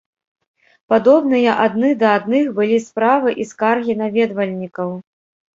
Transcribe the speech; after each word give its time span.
Падобныя 0.93 1.51
адны 1.65 1.89
да 2.01 2.15
адных 2.21 2.49
былі 2.57 2.79
справы 2.87 3.37
і 3.45 3.47
скаргі 3.53 3.93
наведвальнікаў. 4.03 4.89